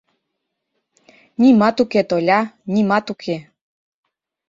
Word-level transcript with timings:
Нимат 1.41 1.77
уке, 1.83 2.01
Толя, 2.09 2.39
нимат 2.73 3.05
уке. 3.13 3.37